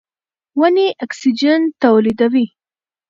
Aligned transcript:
ونې 0.59 0.87
اکسیجن 1.05 1.61
تولیدوي. 1.81 2.45